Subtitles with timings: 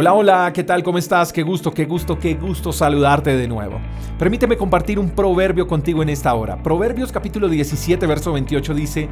[0.00, 0.84] Hola, hola, ¿qué tal?
[0.84, 1.32] ¿Cómo estás?
[1.32, 3.80] Qué gusto, qué gusto, qué gusto saludarte de nuevo.
[4.16, 6.62] Permíteme compartir un proverbio contigo en esta hora.
[6.62, 9.08] Proverbios capítulo 17, verso 28 dice,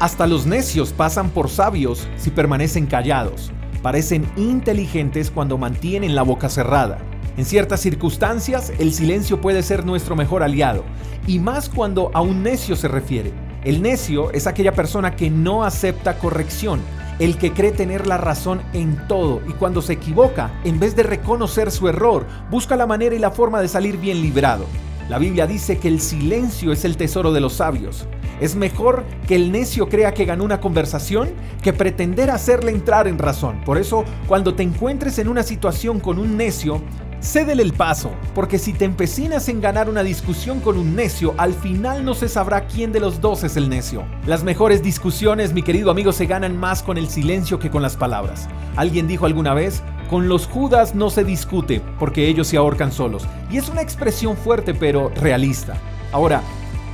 [0.00, 3.52] Hasta los necios pasan por sabios si permanecen callados.
[3.82, 6.98] Parecen inteligentes cuando mantienen la boca cerrada.
[7.36, 10.82] En ciertas circunstancias, el silencio puede ser nuestro mejor aliado,
[11.28, 13.32] y más cuando a un necio se refiere.
[13.62, 16.80] El necio es aquella persona que no acepta corrección
[17.18, 21.02] el que cree tener la razón en todo y cuando se equivoca, en vez de
[21.02, 24.66] reconocer su error, busca la manera y la forma de salir bien librado.
[25.08, 28.06] La Biblia dice que el silencio es el tesoro de los sabios.
[28.40, 31.30] Es mejor que el necio crea que ganó una conversación
[31.62, 33.60] que pretender hacerle entrar en razón.
[33.64, 36.82] Por eso, cuando te encuentres en una situación con un necio,
[37.20, 41.54] Cédele el paso, porque si te empecinas en ganar una discusión con un necio, al
[41.54, 44.04] final no se sabrá quién de los dos es el necio.
[44.26, 47.96] Las mejores discusiones, mi querido amigo, se ganan más con el silencio que con las
[47.96, 48.48] palabras.
[48.76, 53.26] Alguien dijo alguna vez, con los judas no se discute, porque ellos se ahorcan solos.
[53.50, 55.74] Y es una expresión fuerte, pero realista.
[56.12, 56.42] Ahora,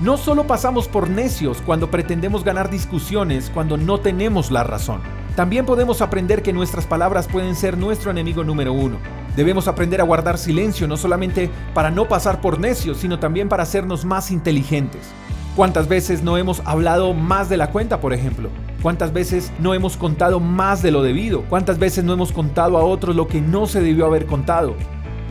[0.03, 5.01] no solo pasamos por necios cuando pretendemos ganar discusiones cuando no tenemos la razón.
[5.37, 8.97] También podemos aprender que nuestras palabras pueden ser nuestro enemigo número uno.
[9.37, 13.63] Debemos aprender a guardar silencio no solamente para no pasar por necios, sino también para
[13.63, 15.03] hacernos más inteligentes.
[15.55, 18.49] ¿Cuántas veces no hemos hablado más de la cuenta, por ejemplo?
[18.83, 21.43] ¿Cuántas veces no hemos contado más de lo debido?
[21.43, 24.75] ¿Cuántas veces no hemos contado a otros lo que no se debió haber contado?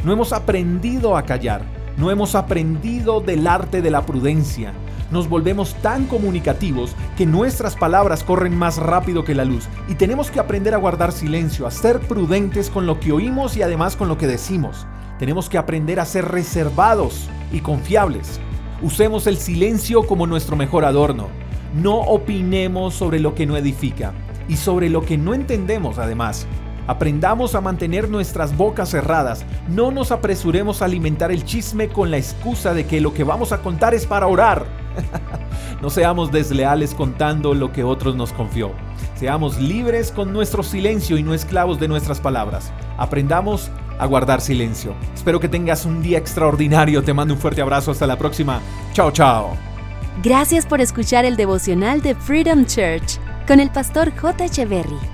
[0.06, 1.62] No hemos aprendido a callar,
[1.98, 4.74] no hemos aprendido del arte de la prudencia,
[5.12, 10.32] nos volvemos tan comunicativos que nuestras palabras corren más rápido que la luz y tenemos
[10.32, 14.08] que aprender a guardar silencio, a ser prudentes con lo que oímos y además con
[14.08, 14.88] lo que decimos.
[15.20, 18.40] Tenemos que aprender a ser reservados y confiables.
[18.82, 21.28] Usemos el silencio como nuestro mejor adorno.
[21.76, 24.14] No opinemos sobre lo que no edifica
[24.48, 26.48] y sobre lo que no entendemos además.
[26.88, 29.46] Aprendamos a mantener nuestras bocas cerradas.
[29.70, 33.52] No nos apresuremos a alimentar el chisme con la excusa de que lo que vamos
[33.52, 34.66] a contar es para orar.
[35.82, 38.72] no seamos desleales contando lo que otros nos confió.
[39.16, 42.74] Seamos libres con nuestro silencio y no esclavos de nuestras palabras.
[42.98, 44.96] Aprendamos a guardar silencio.
[45.14, 47.04] Espero que tengas un día extraordinario.
[47.04, 47.92] Te mando un fuerte abrazo.
[47.92, 48.60] Hasta la próxima.
[48.94, 49.56] Chao, chao.
[50.24, 54.46] Gracias por escuchar el devocional de Freedom Church con el pastor J.
[54.46, 55.11] Echeverry.